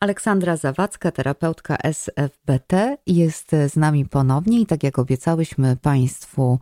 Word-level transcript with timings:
Aleksandra 0.00 0.56
Zawadzka, 0.56 1.10
terapeutka 1.10 1.76
SFBT, 1.76 2.96
jest 3.06 3.50
z 3.68 3.76
nami 3.76 4.04
ponownie 4.04 4.60
i 4.60 4.66
tak 4.66 4.82
jak 4.82 4.98
obiecałyśmy 4.98 5.76
Państwu, 5.76 6.58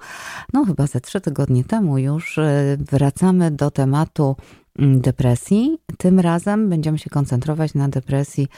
no 0.52 0.64
chyba 0.64 0.86
ze 0.86 1.00
trzy 1.00 1.20
tygodnie 1.20 1.64
temu 1.64 1.98
już, 1.98 2.38
e, 2.38 2.76
wracamy 2.92 3.50
do 3.50 3.70
tematu 3.70 4.36
mm, 4.78 5.00
depresji. 5.00 5.78
Tym 5.98 6.20
razem 6.20 6.68
będziemy 6.68 6.98
się 6.98 7.10
koncentrować 7.10 7.74
na 7.74 7.88
depresji 7.88 8.48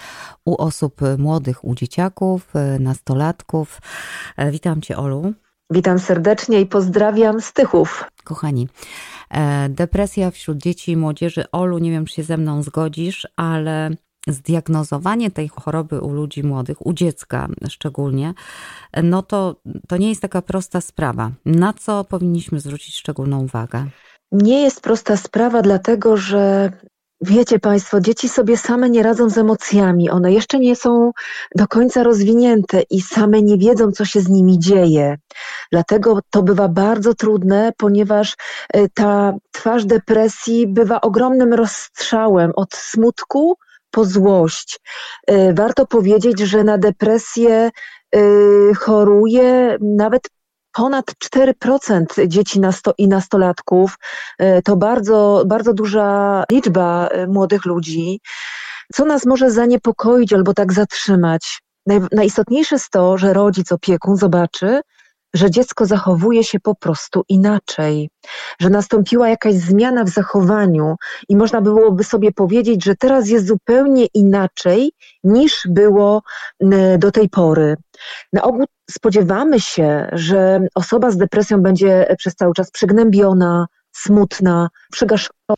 u 0.44 0.62
osób 0.62 1.00
młodych, 1.18 1.64
u 1.64 1.74
dzieciaków, 1.74 2.56
e, 2.56 2.78
nastolatków. 2.78 3.80
E, 4.36 4.50
witam 4.50 4.80
Cię, 4.80 4.96
Olu. 4.96 5.32
Witam 5.70 5.98
serdecznie 5.98 6.60
i 6.60 6.66
pozdrawiam 6.66 7.40
z 7.40 7.52
Tychów. 7.52 8.04
Kochani, 8.24 8.68
depresja 9.68 10.30
wśród 10.30 10.58
dzieci 10.58 10.92
i 10.92 10.96
młodzieży. 10.96 11.44
Olu, 11.52 11.78
nie 11.78 11.90
wiem, 11.90 12.04
czy 12.04 12.14
się 12.14 12.22
ze 12.22 12.36
mną 12.36 12.62
zgodzisz, 12.62 13.28
ale 13.36 13.90
zdiagnozowanie 14.28 15.30
tej 15.30 15.48
choroby 15.48 16.00
u 16.00 16.12
ludzi 16.12 16.42
młodych, 16.42 16.86
u 16.86 16.92
dziecka 16.92 17.48
szczególnie, 17.68 18.34
no 19.02 19.22
to, 19.22 19.56
to 19.88 19.96
nie 19.96 20.08
jest 20.08 20.22
taka 20.22 20.42
prosta 20.42 20.80
sprawa. 20.80 21.30
Na 21.44 21.72
co 21.72 22.04
powinniśmy 22.04 22.60
zwrócić 22.60 22.96
szczególną 22.96 23.42
uwagę? 23.44 23.86
Nie 24.32 24.62
jest 24.62 24.80
prosta 24.80 25.16
sprawa, 25.16 25.62
dlatego 25.62 26.16
że 26.16 26.72
Wiecie 27.22 27.58
Państwo, 27.58 28.00
dzieci 28.00 28.28
sobie 28.28 28.56
same 28.56 28.90
nie 28.90 29.02
radzą 29.02 29.30
z 29.30 29.38
emocjami. 29.38 30.10
One 30.10 30.32
jeszcze 30.32 30.58
nie 30.58 30.76
są 30.76 31.10
do 31.56 31.68
końca 31.68 32.02
rozwinięte 32.02 32.82
i 32.90 33.00
same 33.00 33.42
nie 33.42 33.58
wiedzą, 33.58 33.92
co 33.92 34.04
się 34.04 34.20
z 34.20 34.28
nimi 34.28 34.58
dzieje. 34.58 35.18
Dlatego 35.72 36.18
to 36.30 36.42
bywa 36.42 36.68
bardzo 36.68 37.14
trudne, 37.14 37.72
ponieważ 37.76 38.34
e, 38.72 38.88
ta 38.88 39.32
twarz 39.50 39.84
depresji 39.84 40.66
bywa 40.66 41.00
ogromnym 41.00 41.54
rozstrzałem 41.54 42.52
od 42.56 42.74
smutku 42.74 43.56
po 43.90 44.04
złość. 44.04 44.80
Y, 45.30 45.54
warto 45.54 45.86
powiedzieć, 45.86 46.40
że 46.40 46.64
na 46.64 46.78
depresję 46.78 47.70
y, 48.16 48.72
choruje 48.78 49.76
nawet 49.80 50.22
ponad 50.72 51.04
4% 51.24 52.26
dzieci 52.26 52.60
i 52.98 53.08
nastolatków. 53.08 53.96
Y, 54.42 54.62
to 54.64 54.76
bardzo, 54.76 55.44
bardzo 55.46 55.72
duża 55.74 56.44
liczba 56.52 57.08
młodych 57.28 57.64
ludzi. 57.64 58.20
Co 58.92 59.04
nas 59.04 59.26
może 59.26 59.50
zaniepokoić 59.50 60.32
albo 60.32 60.54
tak 60.54 60.72
zatrzymać? 60.72 61.62
Najistotniejsze 62.12 62.74
jest 62.74 62.90
to, 62.90 63.18
że 63.18 63.32
rodzic, 63.32 63.72
opiekun 63.72 64.16
zobaczy, 64.16 64.80
że 65.34 65.50
dziecko 65.50 65.86
zachowuje 65.86 66.44
się 66.44 66.60
po 66.60 66.74
prostu 66.74 67.22
inaczej, 67.28 68.10
że 68.60 68.70
nastąpiła 68.70 69.28
jakaś 69.28 69.54
zmiana 69.54 70.04
w 70.04 70.08
zachowaniu 70.08 70.96
i 71.28 71.36
można 71.36 71.60
byłoby 71.60 72.04
sobie 72.04 72.32
powiedzieć, 72.32 72.84
że 72.84 72.94
teraz 72.96 73.28
jest 73.28 73.46
zupełnie 73.46 74.06
inaczej 74.14 74.92
niż 75.24 75.62
było 75.68 76.22
do 76.98 77.10
tej 77.10 77.28
pory. 77.28 77.76
Na 78.32 78.42
ogół 78.42 78.64
spodziewamy 78.90 79.60
się, 79.60 80.08
że 80.12 80.60
osoba 80.74 81.10
z 81.10 81.16
depresją 81.16 81.62
będzie 81.62 82.14
przez 82.18 82.34
cały 82.34 82.54
czas 82.54 82.70
przygnębiona, 82.70 83.66
smutna, 83.92 84.68
przygaszona. 84.92 85.54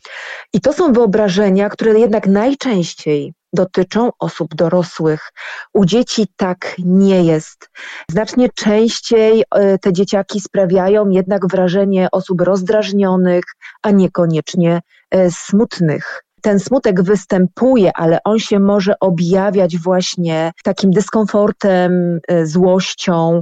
I 0.53 0.61
to 0.61 0.73
są 0.73 0.93
wyobrażenia, 0.93 1.69
które 1.69 1.99
jednak 1.99 2.27
najczęściej 2.27 3.33
dotyczą 3.53 4.09
osób 4.19 4.55
dorosłych. 4.55 5.31
U 5.73 5.85
dzieci 5.85 6.27
tak 6.35 6.75
nie 6.79 7.23
jest. 7.23 7.69
Znacznie 8.11 8.49
częściej 8.55 9.43
e, 9.55 9.77
te 9.77 9.93
dzieciaki 9.93 10.41
sprawiają 10.41 11.09
jednak 11.09 11.47
wrażenie 11.47 12.07
osób 12.11 12.41
rozdrażnionych, 12.41 13.43
a 13.81 13.91
niekoniecznie 13.91 14.81
e, 15.11 15.31
smutnych 15.31 16.23
ten 16.43 16.59
smutek 16.59 17.01
występuje, 17.01 17.91
ale 17.95 18.19
on 18.23 18.39
się 18.39 18.59
może 18.59 18.99
objawiać 18.99 19.77
właśnie 19.77 20.51
takim 20.63 20.91
dyskomfortem, 20.91 22.19
e, 22.27 22.45
złością. 22.45 23.41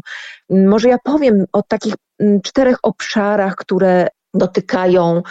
Może 0.50 0.89
ja 0.89 0.98
powiem 1.04 1.45
o 1.54 1.64
takich 1.64 1.94
czterech 2.44 2.78
obszarach, 2.84 3.56
które 3.56 4.08
dotykają 4.33 5.21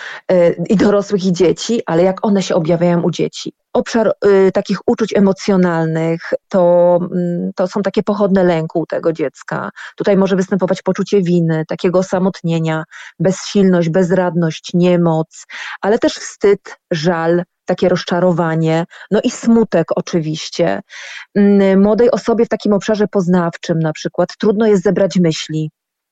i 0.69 0.77
dorosłych, 0.77 1.25
i 1.25 1.33
dzieci, 1.33 1.83
ale 1.87 2.03
jak 2.03 2.27
one 2.27 2.43
się 2.43 2.55
objawiają 2.55 3.03
u 3.03 3.11
dzieci. 3.11 3.53
Obszar 3.72 4.12
y, 4.27 4.53
takich 4.53 4.78
uczuć 4.87 5.16
emocjonalnych 5.16 6.21
to, 6.49 6.99
y, 7.16 7.53
to 7.56 7.69
są 7.69 7.83
takie 7.83 8.03
pochodne 8.03 8.44
lęku 8.44 8.87
tego 8.87 9.12
dziecka. 9.12 9.71
Tutaj 9.97 10.16
może 10.16 10.37
występować 10.37 10.83
poczucie 10.83 11.22
winy, 11.22 11.65
takiego 11.69 11.99
osamotnienia, 11.99 12.84
bezsilność, 13.19 13.89
bezradność, 13.89 14.71
niemoc, 14.75 15.47
ale 15.81 15.99
też 15.99 16.15
wstyd, 16.15 16.77
żal, 16.91 17.43
takie 17.65 17.89
rozczarowanie, 17.89 18.84
no 19.10 19.21
i 19.25 19.31
smutek 19.31 19.87
oczywiście. 19.97 20.81
Y, 21.39 21.77
młodej 21.77 22.10
osobie 22.10 22.44
w 22.44 22.49
takim 22.49 22.72
obszarze 22.72 23.06
poznawczym 23.09 23.78
na 23.78 23.93
przykład 23.93 24.28
trudno 24.39 24.66
jest 24.66 24.83
zebrać 24.83 25.16
myśli, 25.16 25.71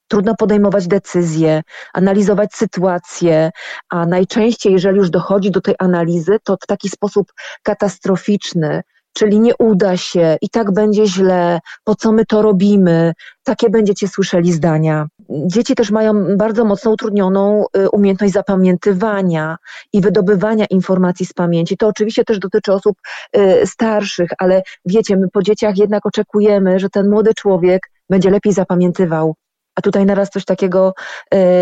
trudno 0.09 0.35
podejmować 0.37 0.89
decyzje, 0.89 1.63
analizować 1.95 2.55
sytuacje, 2.55 3.51
a 3.89 4.07
najczęściej, 4.07 4.73
jeżeli 4.73 4.99
już 4.99 5.11
dochodzi 5.11 5.51
do 5.51 5.61
tej 5.61 5.75
analizy, 5.79 6.39
to 6.45 6.57
w 6.63 6.67
taki 6.67 6.89
sposób 6.89 7.33
katastroficzny, 7.63 8.83
czyli 9.19 9.41
nie 9.41 9.57
uda 9.57 9.97
się 9.97 10.37
i 10.43 10.51
tak 10.51 10.73
będzie 10.73 11.07
źle, 11.07 11.61
po 11.85 11.95
co 11.95 12.13
my 12.13 12.27
to 12.27 12.43
robimy, 12.43 13.13
takie 13.45 13.71
będziecie 13.71 14.09
słyszeli 14.09 14.53
zdania. 14.53 15.07
Dzieci 15.31 15.75
też 15.75 15.91
mają 15.91 16.37
bardzo 16.37 16.65
mocno 16.65 16.91
utrudnioną 16.91 17.65
y, 17.77 17.91
umiejętność 17.91 18.33
zapamiętywania 18.33 19.57
i 19.93 20.01
wydobywania 20.01 20.65
informacji 20.71 21.27
z 21.27 21.33
pamięci. 21.33 21.77
To 21.77 21.89
oczywiście 21.89 22.25
też 22.25 22.39
dotyczy 22.39 22.73
osób 22.73 22.97
y, 23.37 23.67
starszych, 23.67 24.31
ale 24.39 24.63
wiecie, 24.85 25.17
my 25.17 25.29
po 25.33 25.43
dzieciach 25.43 25.79
jednak 25.79 26.07
oczekujemy, 26.07 26.79
że 26.79 26.91
ten 26.91 27.11
młody 27.11 27.35
człowiek 27.35 27.91
będzie 28.11 28.31
lepiej 28.31 28.53
zapamiętywał 28.53 29.35
a 29.79 29.81
tutaj 29.81 30.07
naraz 30.07 30.31
coś 30.31 30.45
takiego 30.45 30.95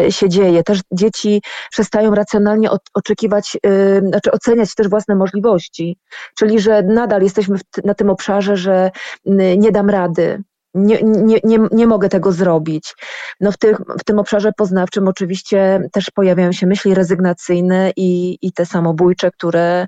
y, 0.07 0.13
się 0.13 0.29
dzieje. 0.29 0.63
Też 0.63 0.81
dzieci 0.93 1.43
przestają 1.71 2.15
racjonalnie 2.15 2.69
oczekiwać, 2.95 3.57
y, 3.67 4.03
znaczy 4.09 4.31
oceniać 4.31 4.75
też 4.75 4.89
własne 4.89 5.15
możliwości, 5.15 5.99
czyli 6.39 6.61
że 6.61 6.83
nadal 6.83 7.23
jesteśmy 7.23 7.59
na 7.85 7.95
tym 7.95 8.11
obszarze, 8.11 8.57
że 8.57 8.91
nie 9.57 9.73
dam 9.73 9.91
rady, 9.91 10.43
nie, 10.75 11.03
nie, 11.03 11.41
nie, 11.45 11.59
nie 11.73 11.87
mogę 11.87 12.09
tego 12.09 12.33
zrobić. 12.33 12.95
No 13.41 13.53
w, 13.53 13.59
tych, 13.59 13.79
w 14.01 14.05
tym 14.05 14.19
obszarze 14.19 14.53
poznawczym 14.57 15.09
oczywiście 15.09 15.89
też 15.93 16.11
pojawiają 16.11 16.53
się 16.53 16.67
myśli 16.67 16.95
rezygnacyjne 16.95 17.93
i, 17.97 18.39
i 18.43 18.53
te 18.53 18.67
samobójcze, 18.67 19.31
które 19.31 19.87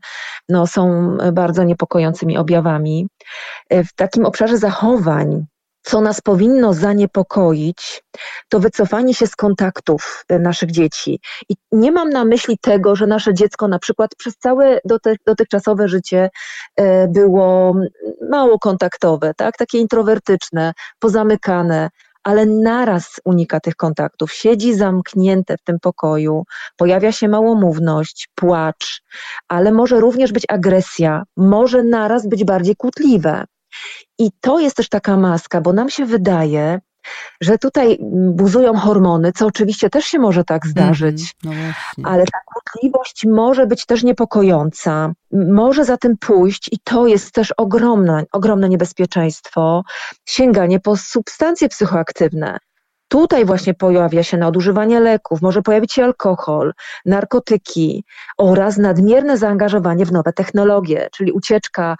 no, 0.48 0.66
są 0.66 1.16
bardzo 1.32 1.64
niepokojącymi 1.64 2.38
objawami. 2.38 3.08
W 3.70 3.94
takim 3.96 4.26
obszarze 4.26 4.58
zachowań, 4.58 5.46
co 5.88 6.00
nas 6.00 6.20
powinno 6.20 6.74
zaniepokoić, 6.74 8.02
to 8.48 8.60
wycofanie 8.60 9.14
się 9.14 9.26
z 9.26 9.36
kontaktów 9.36 10.24
e, 10.28 10.38
naszych 10.38 10.70
dzieci. 10.70 11.20
I 11.48 11.54
nie 11.72 11.92
mam 11.92 12.10
na 12.10 12.24
myśli 12.24 12.58
tego, 12.58 12.96
że 12.96 13.06
nasze 13.06 13.34
dziecko 13.34 13.68
na 13.68 13.78
przykład 13.78 14.10
przez 14.18 14.36
całe 14.36 14.80
dotychczasowe 15.26 15.88
życie 15.88 16.30
e, 16.76 17.08
było 17.08 17.74
mało 18.30 18.58
kontaktowe, 18.58 19.34
tak? 19.36 19.56
takie 19.56 19.78
introwertyczne, 19.78 20.72
pozamykane, 20.98 21.90
ale 22.22 22.46
naraz 22.46 23.20
unika 23.24 23.60
tych 23.60 23.76
kontaktów, 23.76 24.32
siedzi 24.32 24.74
zamknięte 24.74 25.56
w 25.56 25.62
tym 25.62 25.76
pokoju, 25.80 26.44
pojawia 26.76 27.12
się 27.12 27.28
małomówność, 27.28 28.28
płacz, 28.34 29.02
ale 29.48 29.72
może 29.72 30.00
również 30.00 30.32
być 30.32 30.44
agresja, 30.48 31.22
może 31.36 31.82
naraz 31.82 32.28
być 32.28 32.44
bardziej 32.44 32.76
kłótliwe. 32.76 33.44
I 34.18 34.30
to 34.40 34.58
jest 34.58 34.76
też 34.76 34.88
taka 34.88 35.16
maska, 35.16 35.60
bo 35.60 35.72
nam 35.72 35.90
się 35.90 36.06
wydaje, 36.06 36.80
że 37.40 37.58
tutaj 37.58 37.98
buzują 38.32 38.74
hormony, 38.74 39.32
co 39.32 39.46
oczywiście 39.46 39.90
też 39.90 40.04
się 40.04 40.18
może 40.18 40.44
tak 40.44 40.66
zdarzyć, 40.66 41.34
mm, 41.44 41.72
no 41.98 42.08
ale 42.08 42.24
ta 42.24 42.38
kłótliwość 42.46 43.26
może 43.26 43.66
być 43.66 43.86
też 43.86 44.02
niepokojąca, 44.02 45.12
może 45.32 45.84
za 45.84 45.96
tym 45.96 46.16
pójść 46.16 46.68
i 46.72 46.78
to 46.84 47.06
jest 47.06 47.32
też 47.32 47.52
ogromne, 47.56 48.24
ogromne 48.32 48.68
niebezpieczeństwo, 48.68 49.82
sięganie 50.26 50.80
po 50.80 50.96
substancje 50.96 51.68
psychoaktywne. 51.68 52.58
Tutaj 53.08 53.44
właśnie 53.44 53.74
pojawia 53.74 54.22
się 54.22 54.36
nadużywanie 54.36 55.00
leków, 55.00 55.42
może 55.42 55.62
pojawić 55.62 55.92
się 55.92 56.04
alkohol, 56.04 56.72
narkotyki 57.06 58.04
oraz 58.38 58.76
nadmierne 58.78 59.38
zaangażowanie 59.38 60.06
w 60.06 60.12
nowe 60.12 60.32
technologie, 60.32 61.08
czyli 61.12 61.32
ucieczka, 61.32 61.96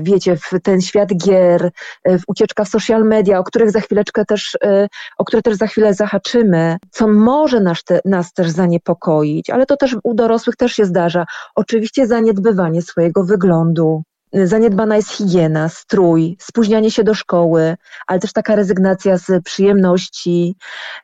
wiecie, 0.00 0.36
w 0.36 0.50
ten 0.62 0.80
świat 0.80 1.08
gier, 1.16 1.70
w 2.04 2.22
ucieczka 2.26 2.64
w 2.64 2.68
social 2.68 3.04
media, 3.04 3.38
o 3.38 3.44
których 3.44 3.70
za 3.70 3.80
chwileczkę 3.80 4.24
też, 4.24 4.54
y, 4.54 4.88
o 5.18 5.24
które 5.24 5.42
też 5.42 5.56
za 5.56 5.66
chwilę 5.66 5.94
zahaczymy, 5.94 6.76
co 6.90 7.08
może 7.08 7.60
nas, 7.60 7.84
te, 7.84 8.00
nas 8.04 8.32
też 8.32 8.50
zaniepokoić, 8.50 9.50
ale 9.50 9.66
to 9.66 9.76
też 9.76 9.96
u 10.04 10.14
dorosłych 10.14 10.56
też 10.56 10.72
się 10.72 10.84
zdarza. 10.84 11.26
Oczywiście 11.54 12.06
zaniedbywanie 12.06 12.82
swojego 12.82 13.24
wyglądu, 13.24 14.02
Zaniedbana 14.32 14.96
jest 14.96 15.10
higiena, 15.10 15.68
strój, 15.68 16.36
spóźnianie 16.40 16.90
się 16.90 17.04
do 17.04 17.14
szkoły, 17.14 17.76
ale 18.06 18.20
też 18.20 18.32
taka 18.32 18.56
rezygnacja 18.56 19.18
z 19.18 19.44
przyjemności, 19.44 20.56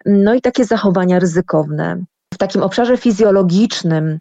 no 0.06 0.35
i 0.35 0.41
takie 0.41 0.65
zachowania 0.65 1.19
ryzykowne. 1.19 2.05
w 2.35 2.38
takim 2.38 2.62
obszarze 2.62 2.97
fizjologicznym. 2.97 4.19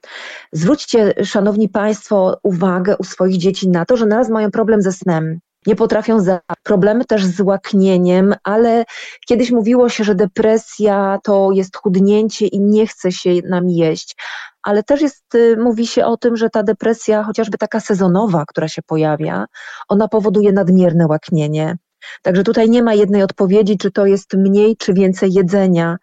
Zwróćcie, 0.51 1.13
szanowni 1.23 1.69
państwo, 1.69 2.37
uwagę 2.43 2.97
u 2.97 3.03
swoich 3.03 3.37
dzieci 3.37 3.69
na 3.69 3.85
to, 3.85 3.97
że 3.97 4.05
naraz 4.05 4.29
mają 4.29 4.51
problem 4.51 4.81
ze 4.81 4.91
snem 4.91 5.39
nie 5.67 5.75
potrafią 5.75 6.19
za 6.19 6.39
problemy 6.63 7.05
też 7.05 7.25
z 7.25 7.39
łaknieniem, 7.39 8.35
ale 8.43 8.85
kiedyś 9.27 9.51
mówiło 9.51 9.89
się, 9.89 10.03
że 10.03 10.15
depresja 10.15 11.19
to 11.23 11.49
jest 11.51 11.77
chudnięcie 11.77 12.47
i 12.47 12.59
nie 12.59 12.87
chce 12.87 13.11
się 13.11 13.29
nam 13.49 13.69
jeść. 13.69 14.15
Ale 14.63 14.83
też 14.83 15.01
jest, 15.01 15.35
y, 15.35 15.57
mówi 15.57 15.87
się 15.87 16.05
o 16.05 16.17
tym, 16.17 16.37
że 16.37 16.49
ta 16.49 16.63
depresja, 16.63 17.23
chociażby 17.23 17.57
taka 17.57 17.79
sezonowa, 17.79 18.43
która 18.47 18.67
się 18.67 18.81
pojawia, 18.81 19.45
ona 19.89 20.07
powoduje 20.07 20.51
nadmierne 20.51 21.07
łaknienie. 21.07 21.77
Także 22.21 22.43
tutaj 22.43 22.69
nie 22.69 22.83
ma 22.83 22.93
jednej 22.93 23.23
odpowiedzi, 23.23 23.77
czy 23.77 23.91
to 23.91 24.05
jest 24.05 24.33
mniej, 24.33 24.77
czy 24.77 24.93
więcej 24.93 25.33
jedzenia. 25.33 25.97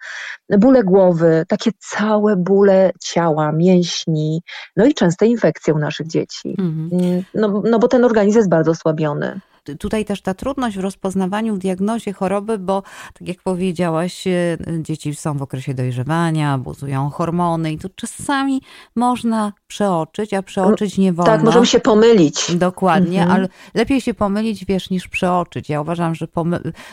Bóle 0.59 0.85
głowy, 0.85 1.45
takie 1.49 1.71
całe 1.79 2.37
bóle 2.37 2.91
ciała, 3.01 3.53
mięśni, 3.53 4.43
no 4.77 4.87
i 4.87 4.95
częste 4.95 5.27
infekcje 5.27 5.75
u 5.75 5.79
naszych 5.79 6.07
dzieci. 6.07 6.55
Mhm. 6.59 7.25
No, 7.35 7.63
no 7.71 7.79
bo 7.79 7.89
ten 7.89 8.05
organizm 8.05 8.39
jest 8.39 8.51
bardzo 8.51 8.71
osłabiony 8.71 9.41
tutaj 9.79 10.05
też 10.05 10.23
ta 10.23 10.35
trudność 10.35 10.77
w 10.77 10.81
rozpoznawaniu, 10.81 11.55
w 11.55 11.59
diagnozie 11.59 12.13
choroby, 12.13 12.59
bo 12.59 12.83
tak 13.15 13.29
jak 13.29 13.43
powiedziałaś, 13.43 14.27
e, 14.27 14.59
dzieci 14.81 15.15
są 15.15 15.39
w 15.39 15.43
okresie 15.43 15.75
dojrzewania, 15.75 16.59
buzują 16.59 17.11
hormony 17.11 17.73
i 17.73 17.79
tu 17.79 17.89
czasami 17.95 18.63
można 18.97 19.53
przeoczyć, 19.67 20.35
a 20.35 20.43
przeoczyć 20.43 20.99
nie 20.99 21.13
wolno. 21.13 21.33
Tak, 21.33 21.43
możemy 21.43 21.67
się 21.67 21.81
pomylić. 21.81 22.57
Dokładnie, 22.57 23.23
mhm. 23.23 23.39
ale 23.39 23.49
lepiej 23.75 24.01
się 24.01 24.15
pomylić, 24.15 24.65
wiesz, 24.65 24.91
niż 24.91 25.09
przeoczyć. 25.09 25.69
Ja 25.69 25.81
uważam, 25.81 26.15
że 26.15 26.29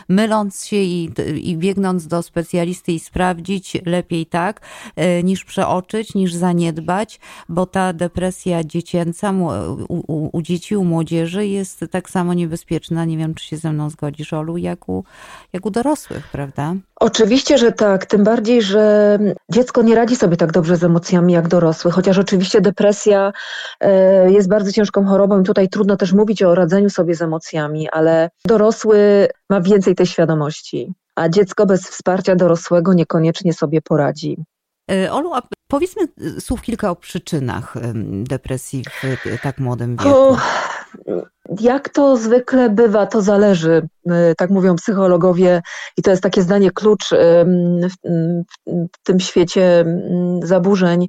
myląc 0.08 0.64
się 0.64 0.76
i, 0.76 1.10
i 1.42 1.56
biegnąc 1.56 2.06
do 2.06 2.22
specjalisty 2.22 2.92
i 2.92 3.00
sprawdzić, 3.00 3.76
lepiej 3.86 4.26
tak, 4.26 4.60
e, 4.96 5.22
niż 5.22 5.44
przeoczyć, 5.44 6.14
niż 6.14 6.34
zaniedbać, 6.34 7.20
bo 7.48 7.66
ta 7.66 7.92
depresja 7.92 8.64
dziecięca 8.64 9.32
u, 9.88 10.02
u, 10.06 10.30
u 10.32 10.42
dzieci, 10.42 10.76
u 10.76 10.84
młodzieży 10.84 11.46
jest 11.46 11.84
tak 11.90 12.10
samo 12.10 12.34
niebezpieczna. 12.34 12.67
Nie 13.06 13.18
wiem, 13.18 13.34
czy 13.34 13.44
się 13.44 13.56
ze 13.56 13.72
mną 13.72 13.90
zgodzisz, 13.90 14.32
Olu, 14.32 14.56
jak 14.56 14.88
u, 14.88 15.04
jak 15.52 15.66
u 15.66 15.70
dorosłych, 15.70 16.28
prawda? 16.32 16.74
Oczywiście, 17.00 17.58
że 17.58 17.72
tak. 17.72 18.06
Tym 18.06 18.24
bardziej, 18.24 18.62
że 18.62 19.18
dziecko 19.50 19.82
nie 19.82 19.94
radzi 19.94 20.16
sobie 20.16 20.36
tak 20.36 20.52
dobrze 20.52 20.76
z 20.76 20.84
emocjami 20.84 21.32
jak 21.32 21.48
dorosły, 21.48 21.90
chociaż 21.90 22.18
oczywiście 22.18 22.60
depresja 22.60 23.32
e, 23.80 24.32
jest 24.32 24.48
bardzo 24.48 24.72
ciężką 24.72 25.06
chorobą 25.06 25.40
i 25.40 25.44
tutaj 25.44 25.68
trudno 25.68 25.96
też 25.96 26.12
mówić 26.12 26.42
o 26.42 26.54
radzeniu 26.54 26.90
sobie 26.90 27.14
z 27.14 27.22
emocjami, 27.22 27.88
ale 27.90 28.30
dorosły 28.44 29.28
ma 29.50 29.60
więcej 29.60 29.94
tej 29.94 30.06
świadomości, 30.06 30.92
a 31.14 31.28
dziecko 31.28 31.66
bez 31.66 31.88
wsparcia 31.88 32.36
dorosłego 32.36 32.94
niekoniecznie 32.94 33.52
sobie 33.52 33.82
poradzi. 33.82 34.36
E, 34.90 35.12
Olu, 35.12 35.34
a 35.34 35.42
powiedzmy 35.68 36.02
słów 36.40 36.62
kilka 36.62 36.90
o 36.90 36.96
przyczynach 36.96 37.74
depresji 38.22 38.84
w 38.84 39.42
tak 39.42 39.58
młodym 39.58 39.96
wieku. 39.96 40.08
O, 40.08 40.36
jak 41.60 41.88
to 41.88 42.16
zwykle 42.16 42.70
bywa, 42.70 43.06
to 43.06 43.22
zależy, 43.22 43.88
e, 44.10 44.34
tak 44.34 44.50
mówią 44.50 44.76
psychologowie, 44.76 45.62
i 45.96 46.02
to 46.02 46.10
jest 46.10 46.22
takie 46.22 46.42
zdanie 46.42 46.70
klucz 46.70 47.10
w, 47.10 47.94
w 48.68 49.02
tym 49.04 49.20
świecie 49.20 49.84
zaburzeń. 50.42 51.08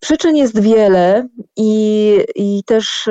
Przyczyn 0.00 0.36
jest 0.36 0.60
wiele 0.60 1.28
i, 1.56 2.18
i 2.34 2.62
też 2.66 3.08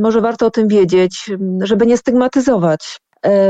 może 0.00 0.20
warto 0.20 0.46
o 0.46 0.50
tym 0.50 0.68
wiedzieć, 0.68 1.30
żeby 1.60 1.86
nie 1.86 1.96
stygmatyzować. 1.96 3.00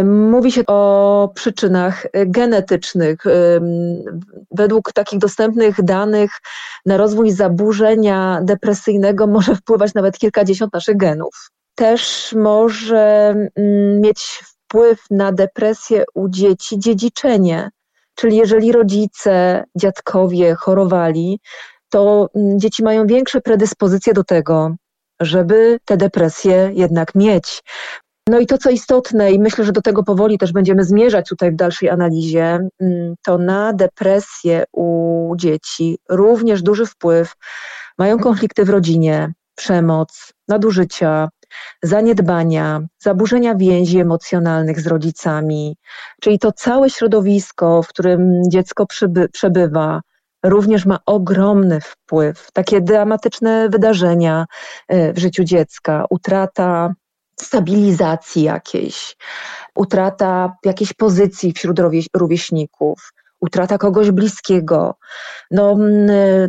Mówi 0.05 0.53
się 0.53 0.63
o 0.67 1.31
przyczynach 1.35 2.07
genetycznych. 2.27 3.19
Według 4.51 4.93
takich 4.93 5.19
dostępnych 5.19 5.85
danych 5.85 6.31
na 6.87 6.97
rozwój 6.97 7.31
zaburzenia 7.31 8.41
depresyjnego 8.43 9.27
może 9.27 9.55
wpływać 9.55 9.95
nawet 9.95 10.19
kilkadziesiąt 10.19 10.73
naszych 10.73 10.97
genów. 10.97 11.51
Też 11.77 12.33
może 12.39 13.35
mieć 14.01 14.21
wpływ 14.45 15.05
na 15.11 15.33
depresję 15.33 16.05
u 16.15 16.29
dzieci 16.29 16.79
dziedziczenie. 16.79 17.71
Czyli 18.15 18.37
jeżeli 18.37 18.73
rodzice, 18.73 19.65
dziadkowie 19.77 20.55
chorowali, 20.55 21.41
to 21.91 22.29
mm, 22.35 22.61
dzieci 22.61 22.85
mają 22.85 23.07
większe 23.07 23.41
predyspozycje 23.41 24.13
do 24.13 24.25
tego, 24.25 24.75
żeby 25.21 25.79
te 25.85 25.97
depresje 25.97 26.71
jednak 26.75 27.15
mieć. 27.15 27.63
No 28.29 28.39
i 28.39 28.47
to, 28.47 28.59
co 28.59 28.71
istotne, 28.71 29.33
i 29.33 29.39
myślę, 29.39 29.65
że 29.65 29.73
do 29.73 29.83
tego 29.83 30.03
powoli 30.03 30.39
też 30.39 30.53
będziemy 30.53 30.85
zmierzać 30.85 31.29
tutaj 31.29 31.53
w 31.53 31.57
dalszej 31.57 31.91
analizie, 31.91 32.69
mm, 32.81 33.15
to 33.25 33.39
na 33.39 33.73
depresję 33.73 34.65
u 34.73 35.33
dzieci 35.37 35.99
również 36.09 36.63
duży 36.63 36.87
wpływ 36.87 37.35
mają 37.99 38.19
konflikty 38.19 38.65
w 38.65 38.71
rodzinie, 38.71 39.33
przemoc, 39.55 40.33
nadużycia, 40.49 41.29
zaniedbania, 41.83 42.81
zaburzenia 42.99 43.55
więzi 43.55 43.99
emocjonalnych 43.99 44.81
z 44.81 44.87
rodzicami, 44.87 45.77
czyli 46.21 46.39
to 46.39 46.53
całe 46.53 46.91
środowisko, 46.91 47.83
w 47.83 47.89
którym 47.89 48.43
dziecko 48.49 48.87
przebywa, 49.33 50.01
również 50.45 50.87
ma 50.87 50.99
ogromny 51.07 51.81
wpływ. 51.81 52.49
Takie 52.53 52.81
dramatyczne 52.81 53.69
wydarzenia 53.69 54.47
e, 54.89 55.13
w 55.13 55.19
życiu 55.19 55.45
dziecka, 55.45 56.05
utrata 56.11 56.95
stabilizacji 57.41 58.43
jakiejś, 58.43 59.17
utrata 59.75 60.57
jakiejś 60.65 60.93
pozycji 60.93 61.53
wśród 61.53 61.81
rówieśników, 62.17 63.13
utrata 63.41 63.79
kogoś 63.79 64.11
bliskiego. 64.11 64.99
No, 65.51 65.77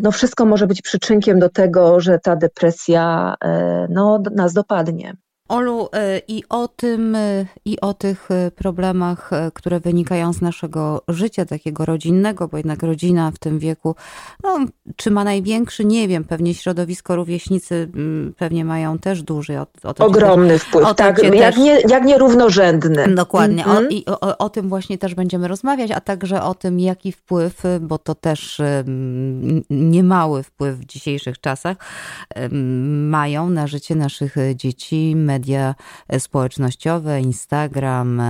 no 0.01 0.12
wszystko 0.12 0.45
może 0.45 0.68
być 0.68 0.81
przyczynkiem 0.81 1.39
do 1.39 1.50
tego, 1.50 2.00
że 2.00 2.19
ta 2.19 2.36
depresja 2.36 3.36
e, 3.44 3.88
no, 3.89 4.19
nas 4.31 4.54
dopadnie. 4.54 5.13
Olu, 5.48 5.90
e, 5.94 6.22
i 6.28 6.44
o 6.50 6.68
tym, 6.68 7.16
e, 7.16 7.46
i 7.66 7.82
o 7.82 7.94
tych 7.94 8.32
e, 8.32 8.52
problemach, 8.52 9.32
które 9.54 9.80
wynikają 9.80 10.34
z 10.34 10.42
naszego 10.42 11.02
życia 11.08 11.46
takiego 11.46 11.86
rodzinnego, 11.86 12.48
bo 12.48 12.58
jednak 12.58 12.84
rodzina 12.84 13.32
w 13.32 13.40
tym 13.40 13.60
wieku, 13.60 13.96
no, 14.44 14.60
czy 14.96 15.12
ma 15.12 15.24
największy, 15.24 15.86
nie 15.86 16.08
wiem, 16.08 16.24
pewnie 16.24 16.54
środowisko 16.54 17.16
rówieśnicy 17.16 17.90
mm, 17.96 18.34
pewnie 18.38 18.66
mają 18.66 19.00
też 19.00 19.24
duży. 19.24 19.60
O, 19.60 19.68
o 19.84 20.06
Ogromny 20.06 20.54
też, 20.54 20.64
wpływ, 20.64 20.96
tak, 20.96 21.24
jak, 21.24 21.34
też, 21.34 21.58
nie, 21.58 21.82
jak 21.90 22.06
nierównorzędny. 22.06 23.16
Dokładnie, 23.16 23.66
mm 23.66 23.78
-hmm. 23.78 23.88
o, 23.88 23.90
i 23.90 24.06
o, 24.06 24.38
o, 24.38 24.50
tym 24.50 24.70
właśnie 24.70 24.98
też 24.98 25.16
będziemy 25.16 25.48
rozmawiać, 25.48 25.92
a 25.92 26.02
także 26.02 26.44
o 26.44 26.54
tym, 26.54 26.80
jaki 26.80 27.12
wpływ, 27.12 27.64
bo 27.82 27.98
to 27.98 28.16
też 28.16 28.62
niemały 29.70 30.44
wpływ 30.44 30.78
w 30.78 30.86
dzisiejszych 30.86 31.40
czasach, 31.40 31.78
mają 33.10 33.50
na 33.50 33.68
życie 33.68 33.96
naszych 33.96 34.36
dzieci, 34.56 35.14
media 35.16 35.37
społecznościowe, 36.19 37.22
Instagram, 37.22 38.22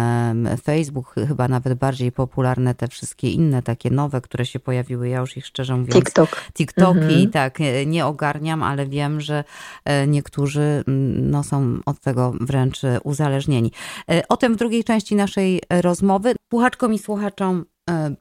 Facebook, 0.63 1.15
chyba 1.27 1.47
nawet 1.47 1.73
bardziej 1.73 2.11
popularne 2.11 2.75
te 2.75 2.87
wszystkie 2.87 3.31
inne 3.31 3.61
takie 3.63 3.89
nowe, 3.89 4.21
które 4.21 4.45
się 4.45 4.59
pojawiły. 4.59 5.09
Ja 5.09 5.19
już 5.19 5.37
ich 5.37 5.45
szczerze 5.45 5.77
mówiąc. 5.77 5.95
TikTok. 5.95 6.41
TikToki, 6.53 6.99
mhm. 6.99 7.31
tak, 7.31 7.59
nie 7.85 8.05
ogarniam, 8.05 8.63
ale 8.63 8.85
wiem, 8.85 9.21
że 9.21 9.43
e, 9.85 10.07
niektórzy 10.07 10.83
no, 11.21 11.43
są 11.43 11.79
od 11.85 11.99
tego 11.99 12.33
wręcz 12.41 12.81
uzależnieni. 13.03 13.71
E, 14.11 14.27
o 14.27 14.37
tym 14.37 14.53
w 14.53 14.57
drugiej 14.57 14.83
części 14.83 15.15
naszej 15.15 15.61
rozmowy. 15.69 16.35
Słuchaczkom 16.49 16.93
i 16.93 16.99
słuchaczom 16.99 17.65
E, 17.67 17.76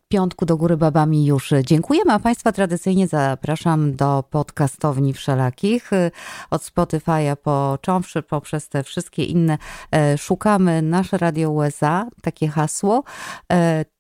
piątku 0.09 0.47
do 0.47 0.57
góry 0.57 0.77
babami 0.77 1.27
już 1.27 1.51
dziękujemy, 1.65 2.13
a 2.13 2.19
Państwa 2.19 2.53
tradycyjnie 2.53 3.09
zapraszam 3.09 3.97
do 3.97 4.25
podcastowni 4.31 5.13
wszelakich. 5.13 5.93
E, 5.93 6.11
od 6.51 6.63
Spotify'a 6.63 7.37
począwszy 7.37 8.23
poprzez 8.23 8.69
te 8.69 8.83
wszystkie 8.83 9.25
inne 9.25 9.59
e, 9.93 10.19
szukamy 10.19 10.83
nasze 10.83 11.19
Radio 11.19 11.51
USA, 11.51 12.09
takie 12.23 12.49
hasło. 12.49 13.05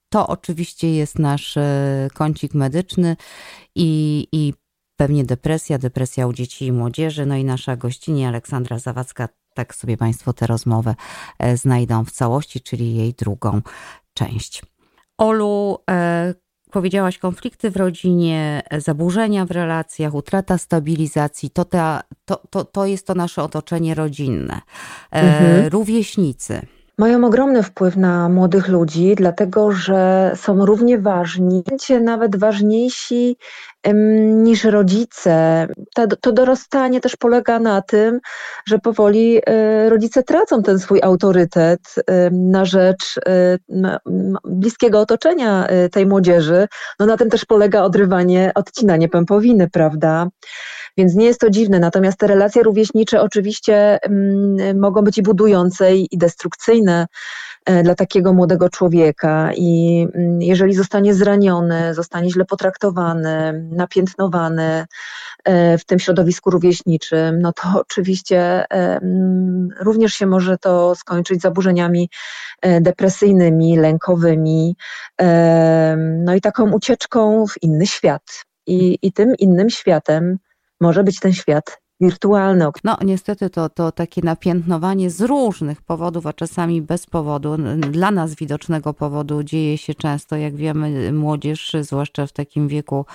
To 0.09 0.27
oczywiście 0.27 0.95
jest 0.95 1.19
nasz 1.19 1.59
kącik 2.15 2.55
medyczny 2.55 3.17
i, 3.75 4.29
i 4.33 4.55
pewnie 4.97 5.25
depresja, 5.25 5.79
depresja 5.79 6.27
u 6.27 6.33
dzieci 6.33 6.67
i 6.67 6.73
młodzieży. 6.73 7.27
No 7.27 7.37
i 7.37 7.45
nasza 7.45 7.77
gościni 7.77 8.25
Aleksandra 8.25 8.79
Zawadzka, 8.79 9.29
tak 9.55 9.75
sobie 9.75 9.97
Państwo 9.97 10.33
tę 10.33 10.47
rozmowę 10.47 10.95
znajdą 11.55 12.05
w 12.05 12.11
całości, 12.11 12.61
czyli 12.61 12.97
jej 12.97 13.15
drugą 13.15 13.63
część. 14.15 14.63
Olu, 15.19 15.79
e, 15.91 16.35
powiedziałaś 16.71 17.19
konflikty 17.19 17.71
w 17.71 17.77
rodzinie, 17.77 18.63
zaburzenia 18.79 19.45
w 19.45 19.51
relacjach, 19.51 20.15
utrata 20.15 20.59
stabilizacji, 20.59 21.51
to, 21.51 21.65
ta, 21.65 22.03
to, 22.25 22.43
to, 22.51 22.65
to 22.65 22.87
jest 22.87 23.07
to 23.07 23.15
nasze 23.15 23.43
otoczenie 23.43 23.95
rodzinne. 23.95 24.61
E, 25.13 25.21
mhm. 25.21 25.69
Rówieśnicy. 25.69 26.61
mają 26.99 27.25
ogromny 27.25 27.63
wpływ 27.63 27.97
na 27.97 28.29
młodych 28.29 28.69
ludzi, 28.69 29.15
dlatego 29.15 29.73
że 29.73 30.33
są 30.37 30.67
równie 30.67 30.99
ważni, 30.99 31.63
nawet 32.01 32.37
ważniejsi 32.37 33.37
niż 33.95 34.65
rodzice. 34.65 35.67
To 36.21 36.33
dorastanie 36.33 37.01
też 37.01 37.17
polega 37.17 37.59
na 37.59 37.83
tym, 37.83 38.21
że 38.69 38.79
powoli 38.79 39.41
e, 39.47 39.89
rodzice 39.89 40.23
tracą 40.23 40.63
ten 40.63 40.79
swój 40.79 41.03
autorytet 41.03 41.81
na 42.33 42.65
rzecz 42.65 43.21
e, 43.27 43.59
bliskiego 44.45 45.01
otoczenia 45.01 45.67
e, 45.67 45.89
tej 45.89 46.07
młodzieży. 46.07 46.67
No 46.99 47.07
na 47.07 47.17
tym 47.17 47.31
też 47.31 47.45
polega 47.45 47.83
odrywanie, 47.83 48.53
odcinanie 48.55 49.09
pępowiny, 49.09 49.71
prawda? 49.71 50.29
Więc 50.97 51.15
nie 51.15 51.27
jest 51.27 51.41
to 51.41 51.51
dziwne. 51.51 51.79
Natomiast 51.79 52.19
te 52.19 52.27
relacje 52.27 52.63
rówieśnicze 52.63 53.21
oczywiście 53.23 53.99
mogą 54.75 55.03
być 55.03 55.19
i 55.19 55.23
budujące, 55.23 55.97
i 55.97 56.19
destrukcyjne 56.19 57.07
dla 57.83 57.95
takiego 57.95 58.33
młodego 58.33 58.69
człowieka 58.69 59.51
i 59.57 60.01
mm, 60.15 60.43
jeżeli 60.43 60.75
zostanie 60.75 61.15
zraniony, 61.15 61.95
zostanie 61.95 62.31
źle 62.31 62.45
potraktowany, 62.45 63.69
napiętnowany 63.73 64.87
e, 65.45 65.79
w 65.79 65.85
tym 65.85 65.99
środowisku 65.99 66.51
rówieśniczym, 66.51 67.43
no 67.43 67.53
to 67.53 67.63
oczywiście 67.89 68.41
e, 68.41 68.67
mm, 68.71 69.69
również 69.81 70.15
się 70.15 70.27
może 70.27 70.59
to 70.59 70.95
skończyć 70.95 71.43
zaburzeniami 71.43 72.11
depresyjnymi, 72.81 73.77
lękowymi, 73.77 74.77
no 76.25 76.35
i 76.35 76.41
taką 76.41 76.73
ucieczką 76.73 77.47
w 77.47 77.63
inny 77.63 77.87
świat. 77.87 78.45
I, 78.67 78.99
i 79.03 79.13
tym 79.13 79.35
innym 79.39 79.71
światem 79.71 80.39
może 80.81 81.05
być 81.05 81.21
ten 81.21 81.33
świat 81.33 81.79
wirtualne. 82.01 82.71
No 82.85 82.97
niestety 83.05 83.51
to, 83.51 83.69
to 83.69 83.93
takie 83.93 84.23
napiętnowanie 84.25 85.11
z 85.11 85.21
różnych 85.21 85.83
powodów, 85.83 86.27
a 86.27 86.33
czasami 86.33 86.83
bez 86.83 87.07
powodu, 87.07 87.57
dla 87.79 88.11
nas 88.11 88.35
widocznego 88.35 88.95
powodu 88.95 89.43
dzieje 89.43 89.79
się 89.79 89.95
często. 89.95 90.37
Jak 90.37 90.57
wiemy, 90.57 91.13
młodzież, 91.13 91.77
zwłaszcza 91.81 92.27
w 92.27 92.33
takim 92.33 92.69
wieku 92.69 93.07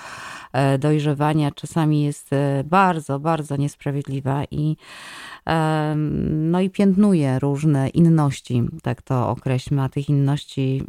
e, 0.52 0.78
dojrzewania, 0.78 1.50
czasami 1.50 2.02
jest 2.02 2.32
e, 2.32 2.64
bardzo, 2.64 3.20
bardzo 3.20 3.56
niesprawiedliwa 3.56 4.44
i 4.50 4.76
no 6.28 6.60
i 6.60 6.70
piętnuje 6.70 7.38
różne 7.38 7.88
inności, 7.88 8.62
tak 8.82 9.02
to 9.02 9.28
określmy, 9.28 9.82
a 9.82 9.88
tych 9.88 10.08
inności, 10.08 10.82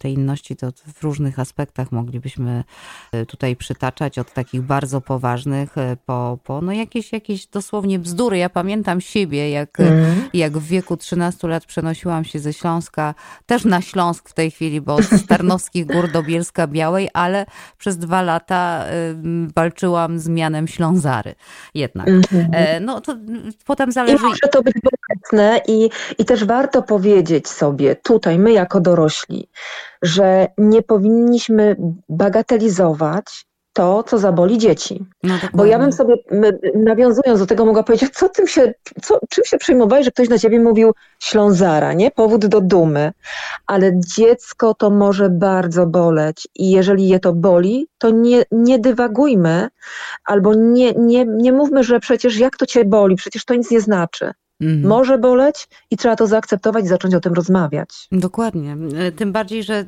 te 0.00 0.10
inności 0.10 0.56
to 0.56 0.72
w 0.72 1.02
różnych 1.02 1.38
aspektach 1.38 1.92
moglibyśmy 1.92 2.64
e, 3.12 3.26
tutaj 3.26 3.56
przytaczać, 3.56 4.18
od 4.18 4.32
takich 4.32 4.62
bardzo 4.62 5.00
poważnych 5.00 5.74
po, 6.06 6.38
po 6.44 6.60
no 6.60 6.72
jakieś, 6.72 7.12
jakieś 7.12 7.37
jakieś 7.38 7.46
dosłownie 7.46 7.98
bzdury. 7.98 8.38
Ja 8.38 8.50
pamiętam 8.50 9.00
siebie, 9.00 9.50
jak, 9.50 9.80
mm. 9.80 10.28
jak 10.34 10.58
w 10.58 10.66
wieku 10.66 10.96
13 10.96 11.48
lat 11.48 11.64
przenosiłam 11.64 12.24
się 12.24 12.38
ze 12.38 12.52
Śląska, 12.52 13.14
też 13.46 13.64
na 13.64 13.80
Śląsk 13.80 14.28
w 14.28 14.34
tej 14.34 14.50
chwili, 14.50 14.80
bo 14.80 15.02
z 15.02 15.26
Tarnowskich 15.26 15.86
Gór 15.86 16.10
do 16.12 16.22
Bielska 16.22 16.66
Białej, 16.66 17.08
ale 17.14 17.46
przez 17.78 17.98
dwa 17.98 18.22
lata 18.22 18.84
walczyłam 19.56 20.18
z 20.18 20.28
mianem 20.28 20.68
Ślązary 20.68 21.34
jednak. 21.74 22.08
Mm 22.08 22.22
-hmm. 22.22 22.80
No 22.80 23.00
to 23.00 23.16
potem 23.66 23.92
zależy... 23.92 24.24
I 24.24 24.28
może 24.28 24.48
to 24.52 24.62
być 24.62 24.74
bolesne 24.82 25.60
i, 25.68 25.90
i 26.18 26.24
też 26.24 26.44
warto 26.44 26.82
powiedzieć 26.82 27.48
sobie 27.48 27.96
tutaj, 27.96 28.38
my 28.38 28.52
jako 28.52 28.80
dorośli, 28.80 29.48
że 30.02 30.46
nie 30.58 30.82
powinniśmy 30.82 31.76
bagatelizować 32.08 33.47
to, 33.78 34.02
co 34.02 34.18
zaboli 34.18 34.58
dzieci. 34.58 35.06
No, 35.22 35.34
Bo 35.54 35.64
ja 35.64 35.78
bym 35.78 35.92
sobie, 35.92 36.14
nawiązując 36.74 37.40
do 37.40 37.46
tego, 37.46 37.64
mogła 37.64 37.82
powiedzieć, 37.82 38.10
co 38.14 38.28
tym 38.28 38.46
się, 38.46 38.74
co, 39.02 39.18
czym 39.30 39.44
się 39.44 39.58
przejmowałeś, 39.58 40.04
że 40.04 40.10
ktoś 40.10 40.28
na 40.28 40.38
ciebie 40.38 40.60
mówił 40.60 40.92
ślązara, 41.20 41.92
nie? 41.92 42.10
Powód 42.10 42.46
do 42.46 42.60
dumy. 42.60 43.12
Ale 43.66 43.92
dziecko 44.16 44.74
to 44.74 44.90
może 44.90 45.30
bardzo 45.30 45.86
boleć 45.86 46.48
i 46.54 46.70
jeżeli 46.70 47.08
je 47.08 47.20
to 47.20 47.32
boli, 47.32 47.88
to 47.98 48.10
nie, 48.10 48.42
nie 48.50 48.78
dywagujmy 48.78 49.68
albo 50.24 50.54
nie, 50.54 50.92
nie, 50.92 51.24
nie 51.24 51.52
mówmy, 51.52 51.84
że 51.84 52.00
przecież 52.00 52.38
jak 52.38 52.56
to 52.56 52.66
cię 52.66 52.84
boli, 52.84 53.16
przecież 53.16 53.44
to 53.44 53.54
nic 53.54 53.70
nie 53.70 53.80
znaczy. 53.80 54.32
Mhm. 54.60 54.88
Może 54.88 55.18
boleć 55.18 55.68
i 55.90 55.96
trzeba 55.96 56.16
to 56.16 56.26
zaakceptować 56.26 56.84
i 56.84 56.88
zacząć 56.88 57.14
o 57.14 57.20
tym 57.20 57.34
rozmawiać. 57.34 58.08
Dokładnie. 58.12 58.76
E, 58.96 59.12
tym 59.12 59.32
bardziej, 59.32 59.62
że 59.62 59.84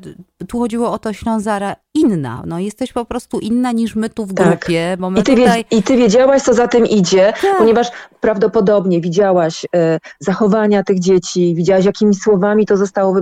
tu 0.49 0.59
chodziło 0.59 0.93
o 0.93 0.99
to 0.99 1.12
Ślązara 1.12 1.77
inna. 1.95 2.43
No, 2.47 2.59
jesteś 2.59 2.93
po 2.93 3.05
prostu 3.05 3.39
inna 3.39 3.73
niż 3.73 3.97
my 3.97 4.11
tu 4.11 4.27
w 4.27 4.35
tak. 4.35 4.49
grupie. 4.49 4.97
Bo 4.99 5.11
I, 5.11 5.23
ty 5.23 5.37
tutaj... 5.37 5.65
I 5.71 5.83
ty 5.83 5.97
wiedziałaś, 5.97 6.43
co 6.43 6.55
za 6.55 6.69
tym 6.69 6.87
idzie, 6.87 7.33
tak. 7.43 7.59
ponieważ 7.59 7.89
prawdopodobnie 8.21 9.00
widziałaś 9.00 9.67
e, 9.77 9.99
zachowania 10.19 10.83
tych 10.83 11.00
dzieci, 11.00 11.55
widziałaś, 11.55 11.85
jakimi 11.85 12.15
słowami 12.15 12.67
to 12.67 12.77
zostało 12.77 13.17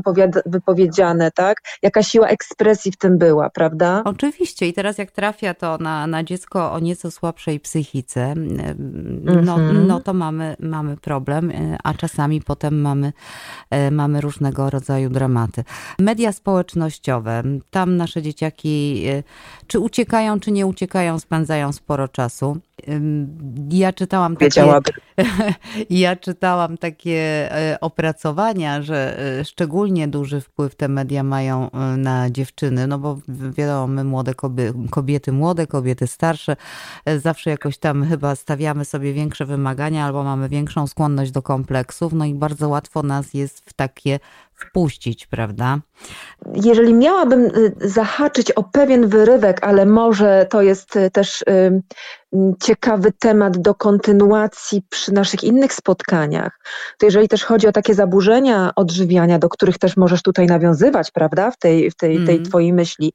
wypowiedziane, 0.46 1.30
tak? 1.30 1.62
Jaka 1.82 2.02
siła 2.02 2.28
ekspresji 2.28 2.92
w 2.92 2.96
tym 2.96 3.18
była, 3.18 3.50
prawda? 3.50 4.02
Oczywiście. 4.04 4.68
I 4.68 4.72
teraz 4.72 4.98
jak 4.98 5.10
trafia 5.10 5.54
to 5.54 5.78
na, 5.78 6.06
na 6.06 6.24
dziecko 6.24 6.72
o 6.72 6.78
nieco 6.78 7.10
słabszej 7.10 7.60
psychice, 7.60 8.34
no, 9.24 9.54
mhm. 9.54 9.86
no 9.86 10.00
to 10.00 10.14
mamy, 10.14 10.56
mamy 10.60 10.96
problem 10.96 11.37
e, 11.38 11.76
a 11.84 11.94
czasami 11.94 12.40
potem 12.40 12.80
mamy, 12.80 13.12
e, 13.70 13.90
mamy 13.90 14.20
różnego 14.20 14.70
rodzaju 14.70 15.10
dramaty. 15.10 15.64
Media 15.98 16.32
społecznościowe, 16.32 17.42
tam 17.70 17.96
nasze 17.96 18.22
dzieciaki 18.22 19.04
e, 19.06 19.22
czy 19.66 19.80
uciekają, 19.80 20.40
czy 20.40 20.52
nie 20.52 20.66
uciekają, 20.66 21.18
spędzają 21.18 21.72
sporo 21.72 22.08
czasu. 22.08 22.60
Ja 23.70 23.92
czytałam 23.92 24.36
takie, 24.36 24.64
ja 25.90 26.16
czytałam 26.16 26.78
takie 26.78 27.50
opracowania, 27.80 28.82
że 28.82 29.18
szczególnie 29.44 30.08
duży 30.08 30.40
wpływ 30.40 30.74
te 30.74 30.88
media 30.88 31.22
mają 31.22 31.70
na 31.96 32.30
dziewczyny, 32.30 32.86
no 32.86 32.98
bo 32.98 33.18
wiadomo, 33.28 33.86
my 33.86 34.04
młode 34.04 34.32
kobiety, 34.90 35.32
młode 35.32 35.66
kobiety 35.66 36.06
starsze, 36.06 36.56
zawsze 37.16 37.50
jakoś 37.50 37.78
tam 37.78 38.06
chyba 38.08 38.36
stawiamy 38.36 38.84
sobie 38.84 39.12
większe 39.12 39.46
wymagania 39.46 40.06
albo 40.06 40.24
mamy 40.24 40.48
większą 40.48 40.86
skłonność 40.86 41.30
do 41.30 41.42
kompleksów, 41.42 42.12
no 42.12 42.24
i 42.24 42.34
bardzo 42.34 42.68
łatwo 42.68 43.02
nas 43.02 43.34
jest 43.34 43.62
w 43.66 43.72
takie 43.72 44.18
wpuścić, 44.58 45.26
prawda? 45.26 45.78
Jeżeli 46.54 46.94
miałabym 46.94 47.44
y, 47.44 47.72
zahaczyć 47.80 48.52
o 48.52 48.62
pewien 48.62 49.08
wyrywek, 49.08 49.64
ale 49.64 49.86
może 49.86 50.46
to 50.50 50.62
jest 50.62 50.96
y, 50.96 51.10
też 51.10 51.44
ciekawy 52.62 53.12
temat 53.12 53.58
do 53.58 53.74
kontynuacji 53.74 54.82
przy 54.90 55.12
naszych 55.12 55.44
innych 55.44 55.72
spotkaniach, 55.72 56.60
to 56.98 57.06
jeżeli 57.06 57.28
też 57.28 57.44
chodzi 57.44 57.68
o 57.68 57.72
takie 57.72 57.94
zaburzenia 57.94 58.72
odżywiania, 58.76 59.38
do 59.38 59.48
których 59.48 59.78
też 59.78 59.96
możesz 59.96 60.22
tutaj 60.22 60.46
nawiązywać, 60.46 61.10
prawda, 61.10 61.50
w 61.50 61.58
tej, 61.58 61.90
w 61.90 61.96
tej, 61.96 62.14
mm. 62.14 62.26
tej 62.26 62.42
twojej 62.42 62.72
myśli, 62.72 63.12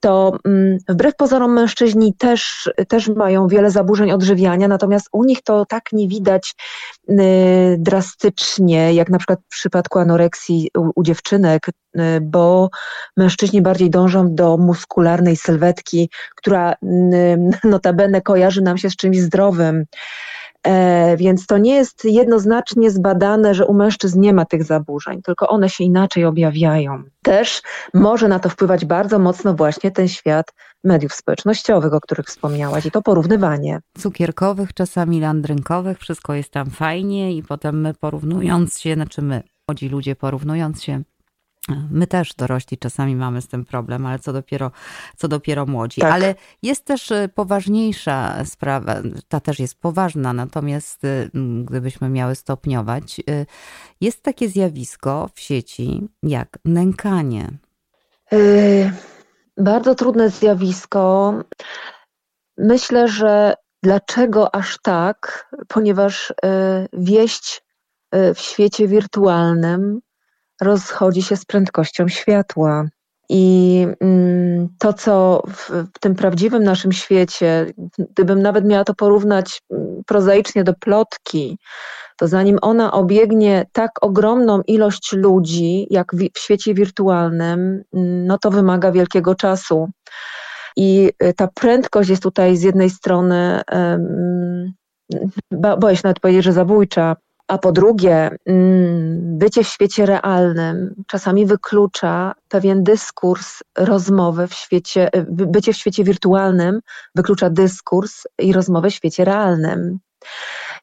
to 0.00 0.38
mm, 0.44 0.78
wbrew 0.88 1.16
pozorom 1.16 1.52
mężczyźni 1.52 2.14
też, 2.18 2.70
też 2.88 3.08
mają 3.08 3.48
wiele 3.48 3.70
zaburzeń 3.70 4.12
odżywiania, 4.12 4.68
natomiast 4.68 5.08
u 5.12 5.24
nich 5.24 5.42
to 5.42 5.66
tak 5.66 5.92
nie 5.92 6.08
widać 6.08 6.54
y, 7.10 7.14
drastycznie, 7.78 8.94
jak 8.94 9.08
na 9.08 9.18
przykład 9.18 9.38
w 9.40 9.48
przypadku 9.48 9.98
anoreksji 9.98 10.70
u, 10.78 10.90
u 10.94 11.02
dziewczynek, 11.02 11.66
bo 12.22 12.70
mężczyźni 13.16 13.62
bardziej 13.62 13.90
dążą 13.90 14.34
do 14.34 14.56
muskularnej 14.56 15.36
sylwetki, 15.36 16.10
która 16.36 16.72
y, 16.72 16.76
notabene 17.64 18.20
kojarzy 18.20 18.62
nam 18.62 18.78
się 18.78 18.90
z 18.90 18.96
czymś 18.96 19.18
zdrowym. 19.18 19.84
E, 20.64 21.16
więc 21.16 21.46
to 21.46 21.58
nie 21.58 21.74
jest 21.74 22.04
jednoznacznie 22.04 22.90
zbadane, 22.90 23.54
że 23.54 23.66
u 23.66 23.74
mężczyzn 23.74 24.20
nie 24.20 24.32
ma 24.32 24.44
tych 24.44 24.64
zaburzeń, 24.64 25.22
tylko 25.22 25.48
one 25.48 25.68
się 25.68 25.84
inaczej 25.84 26.24
objawiają. 26.24 27.02
Też 27.22 27.62
może 27.94 28.28
na 28.28 28.38
to 28.38 28.48
wpływać 28.48 28.84
bardzo 28.84 29.18
mocno 29.18 29.54
właśnie 29.54 29.90
ten 29.90 30.08
świat 30.08 30.52
mediów 30.84 31.14
społecznościowych, 31.14 31.94
o 31.94 32.00
których 32.00 32.26
wspomniałaś, 32.26 32.86
i 32.86 32.90
to 32.90 33.02
porównywanie. 33.02 33.80
Cukierkowych, 33.98 34.74
czasami 34.74 35.20
landrynkowych, 35.20 35.98
wszystko 35.98 36.34
jest 36.34 36.50
tam 36.50 36.70
fajnie, 36.70 37.36
i 37.36 37.42
potem 37.42 37.80
my 37.80 37.94
porównując 37.94 38.80
się, 38.80 38.94
znaczy 38.94 39.22
my, 39.22 39.42
młodzi 39.68 39.88
ludzie 39.88 40.16
porównując 40.16 40.82
się 40.82 41.02
My 41.90 42.06
też 42.06 42.34
dorośli 42.34 42.78
czasami 42.78 43.16
mamy 43.16 43.42
z 43.42 43.48
tym 43.48 43.64
problem, 43.64 44.06
ale 44.06 44.18
co 44.18 44.32
dopiero, 44.32 44.70
co 45.16 45.28
dopiero 45.28 45.66
młodzi. 45.66 46.00
Tak. 46.00 46.12
Ale 46.12 46.34
jest 46.62 46.84
też 46.84 47.10
y, 47.10 47.30
poważniejsza 47.34 48.44
sprawa, 48.44 48.96
ta 49.28 49.40
też 49.40 49.58
jest 49.58 49.80
poważna, 49.80 50.32
natomiast 50.32 51.04
y, 51.04 51.30
gdybyśmy 51.64 52.08
miały 52.08 52.34
stopniować, 52.34 53.20
y, 53.30 53.46
jest 54.00 54.22
takie 54.22 54.48
zjawisko 54.48 55.30
w 55.34 55.40
sieci 55.40 56.08
jak 56.22 56.58
nękanie. 56.64 57.50
Yy, 58.32 58.92
bardzo 59.56 59.94
trudne 59.94 60.30
zjawisko. 60.30 61.34
Myślę, 62.58 63.08
że 63.08 63.54
dlaczego 63.82 64.54
aż 64.54 64.78
tak? 64.82 65.50
Ponieważ 65.68 66.34
wieść 66.92 67.64
w 68.34 68.38
świecie 68.38 68.88
wirtualnym 68.88 70.00
rozchodzi 70.60 71.22
się 71.22 71.36
z 71.36 71.44
prędkością 71.44 72.08
światła. 72.08 72.84
I 73.28 73.86
mm, 74.00 74.68
to, 74.78 74.92
co 74.92 75.42
w, 75.48 75.86
tym 76.00 76.14
prawdziwym 76.14 76.64
naszym 76.64 76.92
świecie, 76.92 77.66
gdybym 77.98 78.42
nawet 78.42 78.64
miała 78.64 78.84
to 78.84 78.94
porównać 78.94 79.62
mm, 79.70 80.02
prozaicznie 80.06 80.64
do 80.64 80.74
plotki, 80.74 81.58
to 82.16 82.28
zanim 82.28 82.58
ona 82.62 82.92
obiegnie 82.92 83.66
tak 83.72 83.90
ogromną 84.00 84.60
ilość 84.66 85.12
ludzi, 85.12 85.86
jak 85.90 86.14
w, 86.14 86.38
świecie 86.38 86.74
wirtualnym, 86.74 87.82
mm, 87.94 88.26
no 88.26 88.38
to 88.38 88.50
wymaga 88.50 88.92
wielkiego 88.92 89.34
czasu. 89.34 89.88
I 90.76 91.10
y, 91.22 91.34
ta 91.34 91.48
prędkość 91.54 92.10
jest 92.10 92.22
tutaj 92.22 92.56
z 92.56 92.62
jednej 92.62 92.90
strony, 92.90 93.60
boję 95.78 95.96
się 95.96 96.02
nawet 96.04 96.20
powiedzieć, 96.20 96.44
że 96.44 96.52
zabójcza, 96.52 97.16
a 97.48 97.58
po 97.58 97.72
drugie, 97.72 98.30
mm, 98.46 99.38
bycie 99.38 99.64
w 99.64 99.68
świecie 99.68 100.06
realnym 100.06 101.04
czasami 101.06 101.46
wyklucza 101.46 102.34
pewien 102.48 102.82
dyskurs 102.82 103.62
rozmowy 103.78 104.48
w 104.48 104.54
świecie, 104.54 105.10
bycie 105.28 105.72
w 105.72 105.76
świecie 105.76 106.04
wirtualnym 106.04 106.80
wyklucza 107.14 107.50
dyskurs 107.50 108.22
i 108.38 108.52
rozmowę 108.52 108.90
w 108.90 108.94
świecie 108.94 109.24
realnym. 109.24 109.98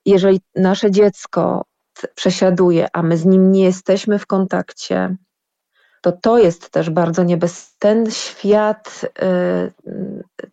Jeżeli 0.06 0.42
nasze 0.56 0.92
dziecko 0.92 1.66
przesiaduje, 2.16 2.88
a 2.94 3.04
my 3.04 3.18
z 3.18 3.26
nim 3.26 3.52
nie 3.52 3.64
jesteśmy 3.64 4.20
w 4.20 4.28
kontakcie, 4.28 5.16
to 6.02 6.12
to 6.12 6.38
jest 6.38 6.70
też 6.70 6.90
bardzo 6.90 7.24
niebezpieczne. 7.24 7.72
Ten 7.80 8.12
świat 8.12 9.02
y, 9.04 9.74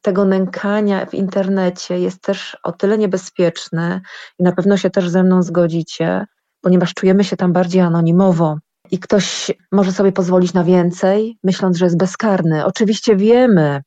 tego 0.09 0.25
nękania 0.25 1.07
w 1.07 1.15
internecie 1.15 1.99
jest 1.99 2.23
też 2.23 2.57
o 2.63 2.73
tyle 2.73 2.99
niebezpieczny 2.99 4.01
i 4.39 4.43
na 4.43 4.53
pewno 4.53 4.77
się 4.77 4.91
też 4.91 5.09
ze 5.09 5.23
mną 5.23 5.43
zgodzicie, 5.43 6.25
ponieważ 6.61 6.95
czujemy 6.95 7.25
się 7.25 7.37
tam 7.37 7.53
bardziej 7.53 7.81
anonimowo. 7.81 8.59
I 8.91 8.99
ktoś 8.99 9.51
może 9.73 9.93
sobie 9.93 10.13
pozwolić 10.13 10.53
na 10.53 10.65
więcej, 10.65 11.39
myśląc, 11.45 11.77
że 11.77 11.85
jest 11.85 11.97
bezkarny. 11.97 12.65
Oczywiście 12.65 13.17
wiemy, 13.17 13.83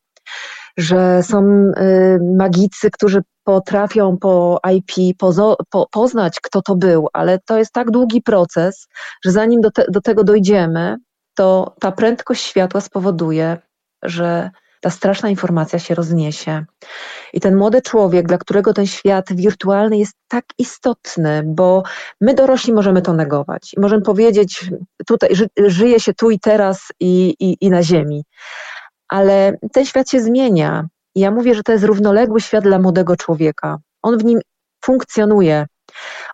że 0.78 1.24
są 1.24 1.44
y, 1.44 2.20
magicy, 2.38 2.92
którzy 2.92 3.22
potrafią 3.44 4.18
po 4.18 4.60
IP 4.76 5.18
pozo, 5.18 5.58
po, 5.70 5.88
poznać, 5.92 6.40
kto 6.44 6.62
to 6.62 6.76
był, 6.76 7.08
ale 7.14 7.40
to 7.40 7.58
jest 7.58 7.74
tak 7.74 7.92
długi 7.92 8.22
proces, 8.22 8.88
że 9.26 9.32
zanim 9.32 9.62
do, 9.62 9.72
te, 9.72 9.86
do 9.90 10.02
tego 10.02 10.24
dojdziemy, 10.24 10.98
to 11.36 11.76
ta 11.80 11.92
prędkość 11.92 12.44
światła 12.44 12.82
spowoduje, 12.82 13.58
że 14.04 14.52
ta 14.82 14.90
straszna 14.90 15.30
informacja 15.30 15.80
się 15.80 15.96
rozniesie. 15.96 16.66
I 17.34 17.40
ten 17.40 17.56
młody 17.56 17.82
człowiek, 17.82 18.28
dla 18.28 18.38
którego 18.38 18.74
ten 18.74 18.88
świat 18.88 19.34
wirtualny 19.34 19.98
jest 19.98 20.14
tak 20.28 20.46
istotny, 20.58 21.44
bo 21.46 21.84
my 22.22 22.34
dorośli 22.34 22.74
możemy 22.74 23.02
to 23.02 23.14
negować 23.14 23.74
i 23.78 23.80
możemy 23.80 24.02
powiedzieć, 24.02 24.72
tutaj 25.08 25.36
ży, 25.36 25.48
żyje 25.58 26.00
się 26.00 26.14
tu 26.14 26.32
i 26.32 26.40
teraz 26.40 26.88
i, 27.00 27.36
i, 27.40 27.58
i 27.62 27.70
na 27.70 27.84
Ziemi. 27.84 28.24
Ale 29.08 29.58
ten 29.74 29.86
świat 29.86 30.10
się 30.10 30.22
zmienia. 30.22 30.88
I 31.16 31.20
ja 31.20 31.32
mówię, 31.32 31.56
że 31.56 31.64
to 31.64 31.72
jest 31.72 31.84
równoległy 31.84 32.42
świat 32.42 32.64
dla 32.64 32.80
młodego 32.80 33.16
człowieka. 33.16 33.78
On 34.02 34.18
w 34.18 34.26
nim 34.26 34.40
funkcjonuje, 34.86 35.66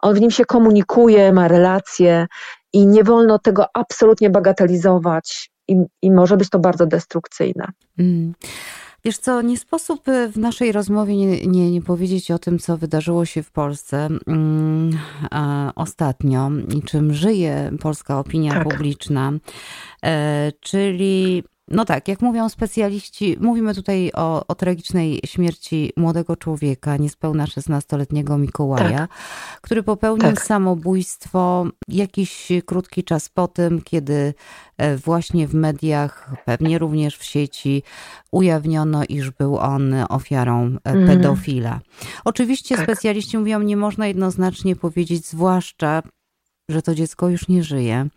on 0.01 0.15
w 0.15 0.21
nim 0.21 0.31
się 0.31 0.45
komunikuje, 0.45 1.33
ma 1.33 1.47
relacje 1.47 2.27
i 2.73 2.87
nie 2.87 3.03
wolno 3.03 3.39
tego 3.39 3.65
absolutnie 3.73 4.29
bagatelizować 4.29 5.51
i, 5.67 5.77
i 6.01 6.11
może 6.11 6.37
być 6.37 6.49
to 6.49 6.59
bardzo 6.59 6.85
destrukcyjne. 6.85 7.67
Mm. 7.97 8.33
Wiesz 9.05 9.17
co, 9.17 9.41
nie 9.41 9.57
sposób 9.57 10.07
y, 10.07 10.29
w 10.29 10.37
naszej 10.37 10.71
rozmowie 10.71 11.15
nie, 11.17 11.45
nie, 11.45 11.71
nie, 11.71 11.81
powiedzieć 11.81 12.31
o 12.31 12.39
tym, 12.39 12.59
co 12.59 12.77
wydarzyło 12.77 13.25
się 13.25 13.43
w 13.43 13.51
Polsce 13.51 14.09
mm, 14.27 14.99
ostatnio 15.75 16.51
i 16.77 16.81
czym 16.81 17.13
żyje 17.13 17.71
polska 17.81 18.19
opinia 18.19 18.53
tak. 18.53 18.63
publiczna, 18.63 19.33
e, 20.03 20.51
czyli 20.59 21.43
no 21.67 21.85
tak, 21.85 22.07
jak 22.07 22.21
mówią 22.21 22.49
specjaliści, 22.49 23.37
mówimy 23.39 23.75
tutaj 23.75 24.11
o, 24.13 24.47
o 24.47 24.55
tragicznej 24.55 25.19
śmierci 25.25 25.91
młodego 25.97 26.35
człowieka, 26.35 26.97
niespełna 26.97 27.45
16-letniego 27.45 28.37
Mikołaja, 28.37 28.97
tak. 28.97 29.09
który 29.61 29.83
popełnił 29.83 30.27
tak. 30.27 30.41
samobójstwo 30.41 31.65
jakiś 31.87 32.47
krótki 32.65 33.03
czas 33.03 33.29
po 33.29 33.47
tym, 33.47 33.81
kiedy 33.81 34.33
e, 34.77 34.97
właśnie 34.97 35.47
w 35.47 35.53
mediach, 35.53 36.35
pewnie 36.45 36.79
również 36.79 37.17
w 37.17 37.23
sieci, 37.23 37.83
ujawniono, 38.31 39.03
iż 39.09 39.31
był 39.31 39.57
on 39.57 39.95
ofiarą 40.09 40.77
mm. 40.83 41.07
pedofila. 41.07 41.79
Oczywiście 42.25 42.75
tak. 42.75 42.83
specjaliści 42.83 43.37
mówią, 43.37 43.61
nie 43.61 43.77
można 43.77 44.07
jednoznacznie 44.07 44.75
powiedzieć, 44.75 45.25
zwłaszcza, 45.25 46.01
że 46.69 46.81
to 46.81 46.95
dziecko 46.95 47.29
już 47.29 47.47
nie 47.47 47.63
żyje 47.63 48.09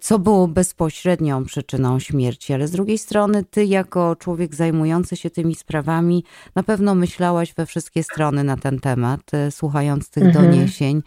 co 0.00 0.18
było 0.18 0.48
bezpośrednią 0.48 1.44
przyczyną 1.44 1.98
śmierci, 1.98 2.52
ale 2.52 2.68
z 2.68 2.70
drugiej 2.70 2.98
strony 2.98 3.44
ty 3.44 3.64
jako 3.64 4.16
człowiek 4.16 4.54
zajmujący 4.54 5.16
się 5.16 5.30
tymi 5.30 5.54
sprawami 5.54 6.24
na 6.54 6.62
pewno 6.62 6.94
myślałaś 6.94 7.54
we 7.54 7.66
wszystkie 7.66 8.02
strony 8.02 8.44
na 8.44 8.56
ten 8.56 8.80
temat, 8.80 9.20
e, 9.32 9.50
słuchając 9.50 10.10
tych 10.10 10.24
mhm. 10.24 10.44
doniesień. 10.44 11.02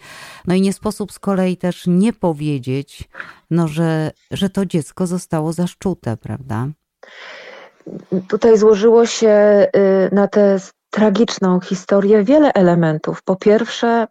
No 0.48 0.56
i 0.56 0.62
nie 0.62 0.74
sposób 0.74 1.12
z 1.12 1.20
kolei 1.20 1.58
też 1.58 1.84
nie 1.88 2.14
powiedzieć, 2.14 3.10
no, 3.52 3.68
że, 3.68 4.12
że 4.32 4.50
to 4.50 4.66
dziecko 4.66 5.08
zostało 5.08 5.54
zaszczute, 5.54 6.18
prawda? 6.18 6.68
Tutaj 8.28 8.58
złożyło 8.58 9.06
się 9.06 9.68
y, 9.76 10.16
na 10.16 10.28
tę 10.28 10.60
tragiczną 10.90 11.60
historię 11.60 12.24
wiele 12.24 12.54
elementów. 12.54 13.24
Po 13.24 13.36
pierwsze, 13.36 14.08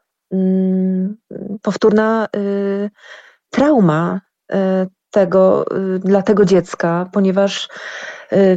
powtórna 1.63 2.29
y, 2.37 2.91
trauma 3.51 4.21
E, 4.53 4.87
tego, 5.11 5.65
e, 5.71 5.99
dla 5.99 6.23
tego 6.23 6.45
dziecka, 6.45 7.11
ponieważ 7.13 7.69
e, 8.33 8.57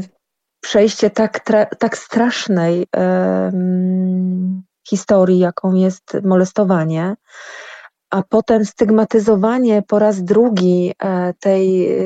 przejście 0.62 1.10
tak, 1.10 1.40
tak 1.80 1.98
strasznej 1.98 2.88
historii, 4.90 5.40
jaką 5.40 5.74
jest 5.74 6.18
molestowanie, 6.24 7.16
a 8.10 8.24
potem 8.30 8.66
stygmatyzowanie 8.66 9.82
po 9.82 10.00
raz 10.00 10.24
drugi 10.24 10.94
tej, 11.40 11.98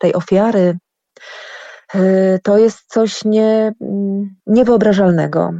tej 0.00 0.14
ofiary, 0.14 0.78
to 2.42 2.58
jest 2.58 2.78
coś 2.86 3.24
nie, 3.24 3.72
niewyobrażalnego. 4.46 5.50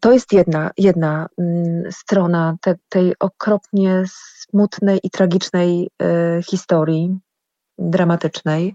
To 0.00 0.12
jest 0.12 0.32
jedna, 0.32 0.70
jedna 0.78 1.28
mm, 1.38 1.92
strona 1.92 2.56
te, 2.60 2.74
tej 2.88 3.14
okropnie 3.20 4.04
smutnej 4.06 5.00
i 5.02 5.10
tragicznej 5.10 5.90
e, 6.02 6.42
historii, 6.42 7.18
dramatycznej. 7.78 8.74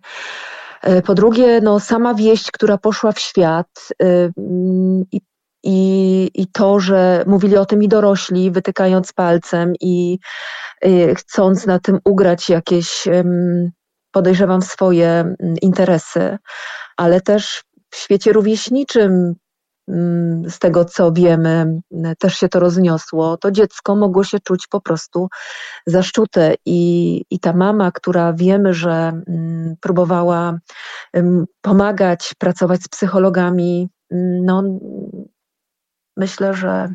E, 0.81 1.01
po 1.01 1.15
drugie, 1.15 1.61
no, 1.61 1.79
sama 1.79 2.13
wieść, 2.13 2.51
która 2.51 2.77
poszła 2.77 3.11
w 3.11 3.19
świat 3.19 3.87
mm, 3.99 5.05
i, 5.11 5.21
i, 5.63 6.31
i 6.33 6.47
to, 6.47 6.79
że 6.79 7.23
mówili 7.27 7.57
o 7.57 7.65
tym 7.65 7.83
i 7.83 7.87
dorośli, 7.87 8.51
wytykając 8.51 9.13
palcem 9.13 9.73
i 9.81 10.19
chcąc 11.17 11.65
na 11.65 11.79
tym 11.79 11.99
ugrać 12.05 12.49
jakieś, 12.49 13.07
podejrzewam, 14.11 14.61
swoje 14.61 15.09
mm, 15.09 15.35
interesy, 15.61 16.37
ale 16.97 17.21
też 17.21 17.63
w 17.89 17.95
świecie 17.95 18.33
rówieśniczym 18.33 19.35
z 20.47 20.59
tego 20.59 20.85
co 20.85 21.11
wiemy, 21.11 21.81
też 22.19 22.35
się 22.35 22.49
to 22.49 22.59
rozniosło, 22.59 23.37
to 23.37 23.51
dziecko 23.51 23.95
mogło 23.95 24.23
się 24.23 24.39
czuć 24.39 24.67
po 24.67 24.81
prostu 24.81 25.27
zaszczute 25.85 26.55
i, 26.65 27.23
i 27.29 27.39
ta 27.39 27.53
mama, 27.53 27.91
która 27.91 28.33
wiemy, 28.33 28.73
że 28.73 29.21
mm, 29.27 29.75
próbowała 29.81 30.59
pomagać, 31.61 32.33
pracować 32.37 32.83
z 32.83 32.87
psychologami, 32.87 33.89
mm, 34.11 34.45
no 34.45 34.63
myślę, 36.17 36.53
że, 36.53 36.93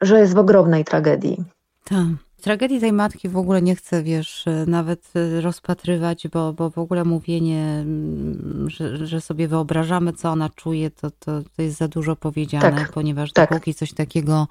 że 0.00 0.20
jest 0.20 0.34
w 0.34 0.38
ogromnej 0.38 0.84
tragedii. 0.84 1.44
Tak. 1.84 2.27
Tragedii 2.42 2.80
tej 2.80 2.92
matki 2.92 3.28
w 3.28 3.36
ogóle 3.36 3.62
nie 3.62 3.76
chcę, 3.76 4.02
wiesz, 4.02 4.44
nawet 4.66 5.12
rozpatrywać, 5.40 6.28
bo, 6.28 6.52
bo 6.52 6.70
w 6.70 6.78
ogóle 6.78 7.04
mówienie, 7.04 7.64
mm, 7.64 8.70
że, 8.70 9.06
że 9.06 9.20
sobie 9.20 9.48
wyobrażamy, 9.48 10.12
co 10.12 10.30
ona 10.30 10.48
czuje, 10.48 10.90
to, 10.90 11.10
to, 11.10 11.40
to 11.56 11.62
jest 11.62 11.76
za 11.76 11.88
dużo 11.88 12.16
powiedziane, 12.16 12.72
tak, 12.72 12.92
ponieważ 12.92 13.32
tak. 13.32 13.50
dopóki 13.50 13.74
coś 13.74 13.92
takiego 13.92 14.46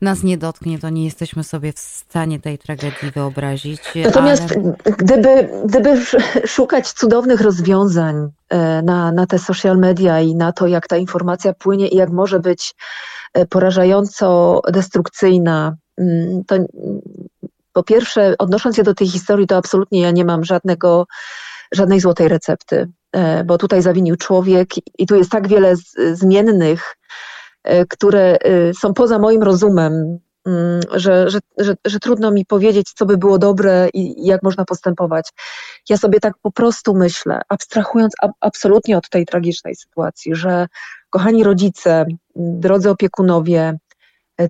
nas 0.00 0.22
nie 0.22 0.38
dotknie, 0.38 0.78
to 0.78 0.90
nie 0.90 1.04
jesteśmy 1.04 1.44
sobie 1.44 1.72
w 1.72 1.78
stanie 1.78 2.40
tej 2.40 2.58
tragedii 2.58 3.10
wyobrazić. 3.14 3.80
Natomiast 4.04 4.56
ale... 4.56 4.96
gdyby, 4.96 5.48
gdyby 5.64 6.00
szukać 6.46 6.92
cudownych 6.92 7.40
rozwiązań 7.40 8.28
e, 8.48 8.82
na, 8.82 9.12
na 9.12 9.26
te 9.26 9.38
social 9.38 9.78
media 9.78 10.20
i 10.20 10.34
na 10.34 10.52
to, 10.52 10.66
jak 10.66 10.88
ta 10.88 10.96
informacja 10.96 11.54
płynie 11.54 11.88
i 11.88 11.96
jak 11.96 12.10
może 12.10 12.40
być 12.40 12.74
e, 13.34 13.46
porażająco 13.46 14.60
destrukcyjna, 14.72 15.76
mm, 15.98 16.44
to 16.44 16.56
po 17.72 17.82
pierwsze, 17.82 18.34
odnosząc 18.38 18.76
się 18.76 18.82
do 18.82 18.94
tej 18.94 19.08
historii, 19.08 19.46
to 19.46 19.56
absolutnie 19.56 20.00
ja 20.00 20.10
nie 20.10 20.24
mam 20.24 20.44
żadnego, 20.44 21.06
żadnej 21.72 22.00
złotej 22.00 22.28
recepty, 22.28 22.88
e, 23.12 23.44
bo 23.44 23.58
tutaj 23.58 23.82
zawinił 23.82 24.16
człowiek 24.16 24.68
i 24.98 25.06
tu 25.06 25.16
jest 25.16 25.30
tak 25.30 25.48
wiele 25.48 25.74
zmiennych, 26.12 26.96
e, 27.64 27.86
które 27.86 28.38
e, 28.38 28.74
są 28.74 28.94
poza 28.94 29.18
moim 29.18 29.42
rozumem, 29.42 30.18
mm, 30.46 30.80
że, 30.94 31.30
że, 31.30 31.38
że, 31.58 31.74
że, 31.84 31.98
trudno 31.98 32.30
mi 32.30 32.46
powiedzieć, 32.46 32.92
co 32.92 33.06
by 33.06 33.16
było 33.16 33.38
dobre 33.38 33.88
i 33.94 34.26
jak 34.26 34.42
można 34.42 34.64
postępować. 34.64 35.30
Ja 35.88 35.96
sobie 35.96 36.20
tak 36.20 36.34
po 36.42 36.52
prostu 36.52 36.94
myślę, 36.94 37.40
abstrahując 37.48 38.14
absolutnie 38.40 38.98
od 38.98 39.08
tej 39.08 39.26
tragicznej 39.26 39.76
sytuacji, 39.76 40.34
że 40.34 40.66
kochani 41.10 41.44
rodzice, 41.44 42.06
drodzy 42.36 42.90
opiekunowie, 42.90 43.78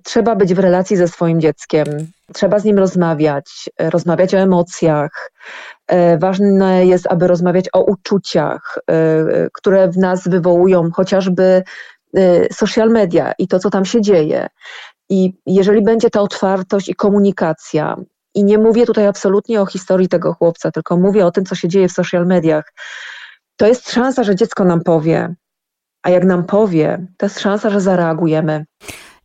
trzeba 0.03 0.35
być 0.35 0.53
w 0.53 0.59
relacji 0.59 0.97
ze 0.97 1.07
swoim 1.07 1.41
dzieckiem, 1.41 1.85
trzeba 2.33 2.59
z 2.59 2.63
nim 2.63 2.79
rozmawiać, 2.79 3.69
e, 3.77 3.89
rozmawiać 3.89 4.35
o 4.35 4.37
emocjach. 4.37 5.31
E, 5.87 6.17
ważne 6.17 6.85
jest, 6.85 7.07
aby 7.07 7.27
rozmawiać 7.27 7.65
o 7.73 7.83
uczuciach, 7.83 8.79
które 9.53 9.87
w 9.87 9.97
nas 9.97 10.27
wywołują 10.27 10.91
chociażby 10.91 11.63
social 12.51 12.89
media 12.89 13.33
i 13.37 13.47
to, 13.47 13.59
co 13.59 13.69
tam 13.69 13.85
się 13.85 14.01
dzieje. 14.01 14.47
I 15.09 15.33
jeżeli 15.45 15.81
będzie 15.81 16.09
ta 16.09 16.21
otwartość 16.21 16.89
i 16.89 16.95
komunikacja, 16.95 17.97
i 18.33 18.43
nie 18.43 18.57
mówię 18.57 18.85
tutaj 18.85 19.07
absolutnie 19.07 19.61
o 19.61 19.65
historii 19.65 20.07
tego 20.07 20.33
chłopca, 20.33 20.71
tylko 20.71 20.97
mówię 20.97 21.25
o 21.25 21.31
tym, 21.31 21.45
co 21.45 21.55
się 21.55 21.67
dzieje 21.67 21.87
w 21.87 21.91
social 21.91 22.25
mediach, 22.25 22.73
to 23.57 23.67
jest 23.67 23.91
szansa, 23.91 24.23
że 24.23 24.35
dziecko 24.35 24.65
nam 24.65 24.81
powie. 24.81 25.35
A 26.03 26.09
jak 26.09 26.23
nam 26.23 26.45
powie, 26.45 27.07
to 27.17 27.25
jest 27.25 27.39
szansa, 27.39 27.69
że 27.69 27.81
zareagujemy. 27.81 28.65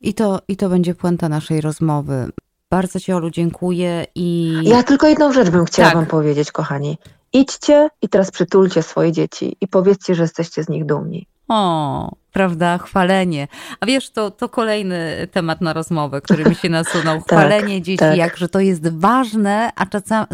I 0.00 0.14
to, 0.14 0.40
I 0.48 0.56
to 0.56 0.68
będzie 0.68 0.94
puenta 0.94 1.28
naszej 1.28 1.60
rozmowy. 1.60 2.30
Bardzo 2.70 3.00
Ci, 3.00 3.12
Olu, 3.12 3.30
dziękuję 3.30 4.06
i... 4.14 4.54
Ja 4.64 4.82
tylko 4.82 5.06
jedną 5.08 5.32
rzecz 5.32 5.50
bym 5.50 5.64
chciała 5.64 5.88
tak. 5.88 5.96
Wam 5.96 6.06
powiedzieć, 6.06 6.52
kochani. 6.52 6.98
Idźcie 7.32 7.88
i 8.02 8.08
teraz 8.08 8.30
przytulcie 8.30 8.82
swoje 8.82 9.12
dzieci 9.12 9.56
i 9.60 9.68
powiedzcie, 9.68 10.14
że 10.14 10.22
jesteście 10.22 10.64
z 10.64 10.68
nich 10.68 10.86
dumni. 10.86 11.26
O, 11.48 12.10
prawda, 12.32 12.78
chwalenie. 12.78 13.48
A 13.80 13.86
wiesz, 13.86 14.10
to, 14.10 14.30
to 14.30 14.48
kolejny 14.48 15.28
temat 15.32 15.60
na 15.60 15.72
rozmowę, 15.72 16.20
który 16.20 16.44
mi 16.44 16.54
się 16.54 16.68
nasunął. 16.68 17.22
Tak, 17.28 17.38
chwalenie 17.38 17.74
tak, 17.76 17.84
dzieci, 17.84 17.98
tak. 17.98 18.16
jakże 18.16 18.48
to 18.48 18.60
jest 18.60 18.88
ważne, 18.88 19.70
a 19.76 19.86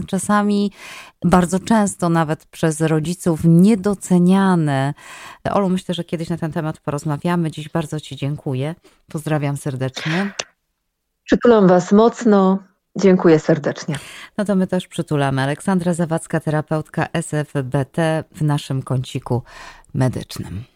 czasami 0.07 0.73
bardzo 1.25 1.61
często 1.61 2.09
nawet 2.09 2.47
przez 2.47 2.81
rodziców 2.81 3.41
niedoceniane. 3.45 4.95
Olu, 5.51 5.69
myślę, 5.69 5.95
że 5.95 6.05
kiedyś 6.05 6.29
na 6.29 6.37
ten 6.37 6.53
temat 6.53 6.81
porozmawiamy. 6.81 7.51
Dziś 7.51 7.69
bardzo 7.69 8.01
Ci 8.01 8.17
dziękuję. 8.17 8.75
Pozdrawiam 9.13 9.57
serdecznie. 9.57 10.33
Przytulam 11.25 11.67
Was 11.69 11.93
mocno. 11.93 12.59
Dziękuję 12.97 13.39
serdecznie. 13.39 13.99
No 14.39 14.45
to 14.45 14.57
my 14.57 14.67
też 14.67 14.89
przytulamy. 14.89 15.43
Aleksandra 15.43 15.95
Zawadzka, 15.95 16.41
terapeutka 16.41 17.07
SFBT 17.13 18.25
w 18.35 18.43
naszym 18.43 18.83
kąciku 18.83 19.43
medycznym. 19.95 20.74